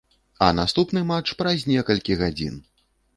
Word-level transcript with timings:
А 0.43 0.45
наступны 0.59 1.03
матч 1.11 1.33
праз 1.41 1.65
некалькі 1.73 2.17
гадзін! 2.23 2.57